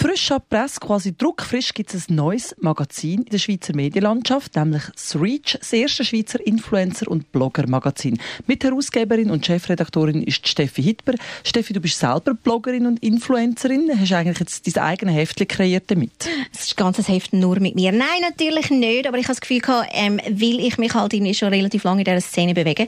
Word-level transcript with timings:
Frisch 0.00 0.30
ab 0.30 0.44
Presse, 0.48 0.78
quasi 0.78 1.12
druckfrisch, 1.12 1.74
gibt 1.74 1.92
es 1.92 2.08
ein 2.08 2.14
neues 2.14 2.54
Magazin 2.60 3.22
in 3.22 3.30
der 3.30 3.38
Schweizer 3.38 3.74
Medienlandschaft, 3.74 4.54
nämlich 4.54 4.84
das 4.92 5.20
Reach, 5.20 5.58
das 5.58 5.72
erste 5.72 6.04
Schweizer 6.04 6.38
Influencer- 6.38 7.08
und 7.08 7.32
Blogger-Magazin. 7.32 8.16
Mitherausgeberin 8.46 9.28
und 9.28 9.44
Chefredaktorin 9.44 10.22
ist 10.22 10.46
Steffi 10.46 10.84
Hitber. 10.84 11.14
Steffi, 11.42 11.72
du 11.72 11.80
bist 11.80 11.98
selber 11.98 12.34
Bloggerin 12.34 12.86
und 12.86 13.02
Influencerin. 13.02 13.90
Hast 13.98 14.12
du 14.12 14.16
eigentlich 14.16 14.38
jetzt 14.38 14.68
dein 14.68 14.84
eigenes 14.84 15.16
Heftchen 15.16 15.48
kreiert 15.48 15.90
damit? 15.90 16.28
Es 16.54 16.66
ist 16.68 16.76
ganz 16.76 16.96
Heft 17.08 17.32
nur 17.32 17.58
mit 17.58 17.74
mir. 17.74 17.90
Nein, 17.90 18.20
natürlich 18.20 18.70
nicht, 18.70 19.08
aber 19.08 19.18
ich 19.18 19.24
habe 19.24 19.34
das 19.34 19.40
Gefühl 19.40 19.58
gehabt, 19.58 19.88
ähm, 19.94 20.20
weil 20.30 20.60
ich 20.60 20.78
mich 20.78 20.94
halt 20.94 21.12
schon 21.34 21.48
relativ 21.48 21.82
lange 21.82 22.02
in 22.02 22.04
dieser 22.04 22.20
Szene 22.20 22.54
bewege, 22.54 22.86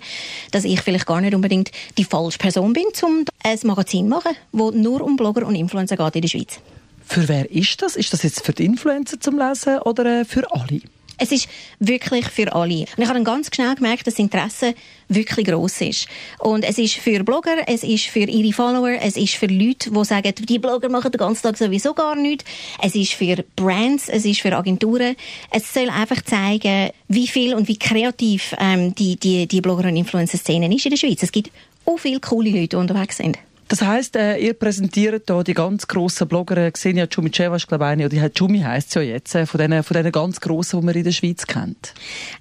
dass 0.52 0.65
ich 0.65 0.80
vielleicht 0.80 1.06
gar 1.06 1.20
nicht 1.20 1.34
unbedingt 1.34 1.73
die 1.98 2.05
falsche 2.05 2.38
Person 2.38 2.73
bin, 2.73 2.84
um 3.02 3.24
ein 3.42 3.59
Magazin 3.65 4.05
zu 4.05 4.11
machen, 4.11 4.37
das 4.52 4.74
nur 4.74 5.01
um 5.01 5.16
Blogger 5.16 5.45
und 5.45 5.56
Influencer 5.56 5.97
geht 5.97 6.15
in 6.15 6.23
der 6.23 6.29
Schweiz. 6.29 6.61
Für 7.10 7.28
wer 7.28 7.50
ist 7.50 7.82
das? 7.82 7.96
Ist 7.96 8.12
das 8.12 8.23
jetzt 8.23 8.46
für 8.46 8.52
die 8.52 8.64
Influencer 8.64 9.18
zum 9.18 9.37
Lesen 9.37 9.80
oder 9.80 10.20
äh, 10.20 10.24
für 10.24 10.48
alle? 10.52 10.80
Es 11.18 11.32
ist 11.32 11.48
wirklich 11.80 12.24
für 12.27 12.55
alle. 12.55 12.82
Und 12.96 12.98
ich 12.98 13.09
habe 13.09 13.14
dann 13.14 13.24
ganz 13.24 13.51
schnell 13.52 13.74
gemerkt, 13.74 14.06
dass 14.06 14.14
das 14.14 14.20
Interesse 14.20 14.74
wirklich 15.09 15.48
gross 15.48 15.80
ist. 15.80 16.06
Und 16.38 16.62
es 16.62 16.78
ist 16.78 16.95
für 16.95 17.24
Blogger, 17.24 17.56
es 17.66 17.82
ist 17.82 18.04
für 18.06 18.20
ihre 18.20 18.52
Follower, 18.52 18.96
es 19.02 19.16
ist 19.16 19.34
für 19.34 19.46
Leute, 19.46 19.91
die 19.91 20.04
sagen, 20.04 20.32
die 20.38 20.60
Blogger 20.60 20.88
machen 20.88 21.10
den 21.10 21.18
ganzen 21.18 21.42
Tag 21.42 21.59
sowieso 21.59 21.95
gar 21.95 22.15
nichts. 22.15 22.45
Es 22.80 22.95
ist 22.95 23.15
für 23.15 23.45
Brands, 23.56 24.09
es 24.09 24.24
ist 24.24 24.40
für 24.40 24.56
Agenturen. 24.56 25.16
Es 25.51 25.74
soll 25.74 25.90
einfach 25.90 26.23
zeigen, 26.23 26.90
wie 27.09 27.26
viel 27.26 27.54
und 27.54 27.66
wie 27.66 27.76
kreativ 27.76 28.54
ähm, 28.60 28.95
die, 28.95 29.16
die, 29.16 29.48
die 29.48 29.60
Blogger- 29.60 29.88
und 29.88 29.96
Influencer-Szene 29.96 30.73
ist 30.73 30.87
in 30.87 30.92
der 30.92 30.96
Schweiz. 30.96 31.24
Es 31.24 31.32
gibt 31.32 31.51
auch 31.87 31.98
viele 31.98 32.20
coole 32.20 32.51
Leute, 32.51 32.68
die 32.68 32.76
unterwegs 32.76 33.16
sind. 33.16 33.37
Das 33.71 33.82
heisst, 33.82 34.16
äh, 34.16 34.37
ihr 34.37 34.54
präsentiert 34.54 35.23
hier 35.29 35.45
die 35.45 35.54
ganz 35.54 35.87
grossen 35.87 36.26
Blogger, 36.26 36.57
äh, 36.57 36.73
Xenia 36.73 37.07
Chumiceva 37.07 37.54
ist 37.54 37.68
glaube 37.68 37.85
ich 37.85 37.90
eine, 37.90 38.07
oder 38.07 38.29
die 38.29 38.37
Chumi 38.37 38.63
heisst 38.63 38.96
ja 38.96 39.01
jetzt, 39.01 39.32
äh, 39.37 39.46
von 39.46 39.60
diesen, 39.60 39.85
von 39.85 39.96
diesen 39.96 40.10
ganz 40.10 40.40
grossen, 40.40 40.80
die 40.80 40.87
man 40.87 40.95
in 40.96 41.04
der 41.04 41.13
Schweiz 41.13 41.46
kennt. 41.46 41.95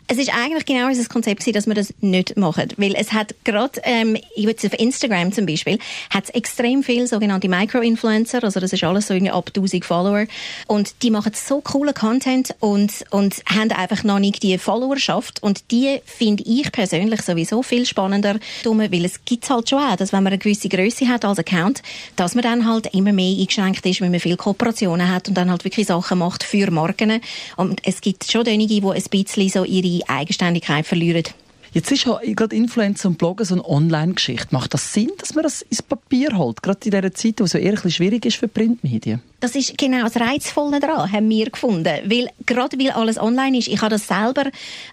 Es 0.07 0.17
ist 0.17 0.33
eigentlich 0.35 0.65
genau 0.65 0.87
unser 0.87 1.07
Konzept 1.07 1.45
dass 1.55 1.67
wir 1.67 1.75
das 1.75 1.93
nicht 2.01 2.35
machen, 2.35 2.69
weil 2.77 2.95
es 2.95 3.13
hat 3.13 3.35
gerade, 3.43 3.79
ähm, 3.83 4.17
jetzt 4.35 4.65
auf 4.65 4.73
Instagram 4.73 5.31
zum 5.31 5.45
Beispiel, 5.45 5.77
hat 6.09 6.23
es 6.23 6.29
extrem 6.31 6.81
viele 6.81 7.05
sogenannte 7.05 7.47
Micro-Influencer, 7.47 8.43
also 8.43 8.59
das 8.59 8.73
ist 8.73 8.83
alles 8.83 9.05
so 9.05 9.13
irgendwie 9.13 9.31
ab 9.31 9.51
1000 9.55 9.85
Follower. 9.85 10.25
Und 10.65 11.03
die 11.03 11.11
machen 11.11 11.33
so 11.35 11.61
coolen 11.61 11.93
Content 11.93 12.55
und, 12.59 13.05
und 13.11 13.43
haben 13.45 13.71
einfach 13.71 14.03
noch 14.03 14.17
nicht 14.17 14.41
die 14.41 14.57
Followerschaft. 14.57 15.43
Und 15.43 15.69
die 15.69 16.01
finde 16.05 16.43
ich 16.43 16.71
persönlich 16.71 17.21
sowieso 17.21 17.61
viel 17.61 17.85
spannender, 17.85 18.39
weil 18.63 19.05
es 19.05 19.23
gibt 19.25 19.47
halt 19.47 19.69
schon 19.69 19.79
auch, 19.79 19.95
dass 19.95 20.11
wenn 20.11 20.23
man 20.23 20.33
eine 20.33 20.39
gewisse 20.39 20.69
Größe 20.69 21.07
hat, 21.07 21.18
hat 21.23 21.25
als 21.25 21.39
Account, 21.39 21.81
dass 22.15 22.35
man 22.35 22.43
dann 22.43 22.67
halt 22.67 22.93
immer 22.93 23.13
mehr 23.13 23.37
eingeschränkt 23.37 23.85
ist, 23.85 24.01
wenn 24.01 24.11
man 24.11 24.19
viele 24.19 24.37
Kooperationen 24.37 25.09
hat 25.09 25.27
und 25.27 25.35
dann 25.35 25.51
halt 25.51 25.63
wirklich 25.63 25.87
Sachen 25.87 26.19
macht 26.19 26.43
für 26.43 26.71
Marken. 26.71 27.21
Und 27.57 27.81
es 27.85 28.01
gibt 28.01 28.29
schon 28.29 28.47
einige, 28.47 28.81
die 28.81 28.87
ein 28.87 29.03
bisschen 29.09 29.49
so 29.49 29.63
ihre 29.63 30.07
Eigenständigkeit 30.09 30.85
verlieren. 30.85 31.23
Jetzt 31.71 31.91
ist 31.91 32.05
ja 32.05 32.19
gerade 32.25 32.55
Influencer 32.55 33.09
und 33.09 33.19
Blogger 33.19 33.45
so 33.45 33.53
eine 33.53 33.67
Online-Geschichte. 33.67 34.47
Macht 34.51 34.73
das 34.73 34.91
Sinn, 34.91 35.11
dass 35.19 35.35
man 35.35 35.43
das 35.43 35.61
ins 35.61 35.83
Papier 35.83 36.35
holt? 36.35 36.63
Gerade 36.63 36.79
in 36.85 36.91
dieser 36.91 37.13
Zeit, 37.13 37.39
wo 37.39 37.43
es 37.43 37.51
so 37.51 37.59
eher 37.59 37.73
ein 37.73 37.91
schwierig 37.91 38.25
ist 38.25 38.37
für 38.37 38.47
Printmedien? 38.47 39.21
Das 39.39 39.55
ist 39.55 39.77
genau 39.77 40.03
das 40.03 40.17
Reizvolle 40.17 40.79
daran, 40.79 41.11
haben 41.11 41.29
wir 41.29 41.49
gefunden. 41.49 41.85
Weil, 42.05 42.29
gerade 42.45 42.77
weil 42.77 42.91
alles 42.91 43.17
online 43.17 43.57
ist, 43.57 43.67
ich 43.67 43.81
habe 43.81 43.91
das 43.91 44.07
selber, 44.07 44.45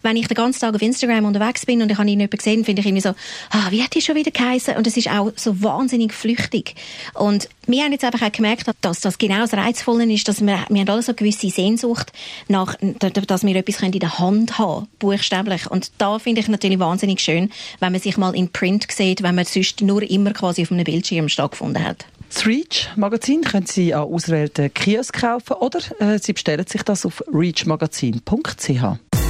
wenn 0.03 0.17
ich 0.17 0.29
den 0.29 0.37
ganzen 0.37 0.61
Tag 0.61 0.75
auf 0.75 0.83
Instagram 0.83 1.25
unterwegs 1.25 1.67
bin 1.67 1.83
und 1.83 1.91
ich 1.91 1.99
habe 1.99 2.09
ihn 2.09 2.19
nicht 2.19 2.31
gesehen, 2.31 2.65
finde 2.65 2.81
ich 2.81 2.87
irgendwie 2.87 3.03
so, 3.03 3.15
ah, 3.51 3.71
wie 3.71 3.83
hat 3.83 3.95
die 3.95 4.01
schon 4.01 4.15
wieder 4.15 4.31
geheißen? 4.31 4.77
Und 4.77 4.87
es 4.87 4.97
ist 4.97 5.11
auch 5.11 5.33
so 5.37 5.63
wahnsinnig 5.63 6.13
flüchtig. 6.13 6.75
Und 7.15 7.49
wir 7.67 7.83
haben 7.83 7.93
jetzt 7.93 8.05
einfach 8.05 8.23
auch 8.23 8.33
gemerkt, 8.33 8.71
dass 8.81 9.01
das 9.01 9.19
genau 9.19 9.41
das 9.41 9.55
Reizvolle 9.55 10.05
ist, 10.13 10.29
dass 10.29 10.41
wir, 10.41 10.65
wir 10.69 10.81
haben 10.81 10.89
alle 10.89 11.03
so 11.03 11.11
eine 11.11 11.17
gewisse 11.17 11.51
Sehnsucht 11.51 12.13
nach, 12.47 12.77
dass 12.81 13.45
wir 13.45 13.57
etwas 13.57 13.83
in 13.83 13.93
der 13.93 14.19
Hand 14.19 14.59
haben, 14.59 14.87
buchstäblich. 15.01 15.69
Und 15.69 15.91
da 15.99 16.19
finde 16.21 16.41
ich 16.41 16.49
natürlich 16.49 16.79
wahnsinnig 16.79 17.21
schön, 17.21 17.51
wenn 17.81 17.93
man 17.93 18.01
sich 18.01 18.17
mal 18.17 18.35
in 18.37 18.51
Print 18.51 18.87
sieht, 18.91 19.23
wenn 19.23 19.35
man 19.35 19.45
sonst 19.45 19.81
nur 19.81 20.03
immer 20.03 20.33
quasi 20.33 20.63
auf 20.63 20.71
einem 20.71 20.85
Bildschirm 20.85 21.29
stattgefunden 21.29 21.83
hat. 21.83 22.07
Das 22.29 22.47
Reach 22.47 22.89
Magazin 22.97 23.43
können 23.43 23.67
Sie 23.67 23.95
an 23.95 24.03
ausgewählten 24.03 24.73
Kiosk 24.73 25.21
kaufen 25.21 25.55
oder 25.55 25.79
äh, 26.01 26.19
Sie 26.19 26.33
bestellen 26.33 26.67
sich 26.67 26.83
das 26.83 27.07
auf 27.07 27.23
reachmagazin.ch. 27.33 28.83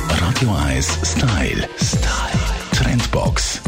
Radio 0.08 0.56
1 0.66 0.98
Style. 1.04 1.68
Style. 1.78 2.46
Trendbox. 2.72 3.60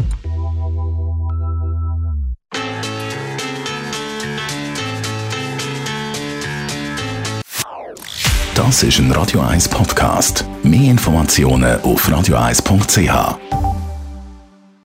Das 8.55 8.83
ist 8.83 8.99
ein 8.99 9.13
Radio 9.13 9.41
1 9.41 9.69
Podcast. 9.69 10.45
Mehr 10.65 10.91
Informationen 10.91 11.81
auf 11.83 12.09
radio1.ch. 12.09 13.68